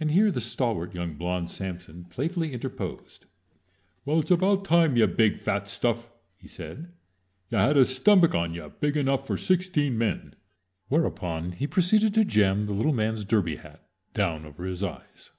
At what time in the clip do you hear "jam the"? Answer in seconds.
12.24-12.72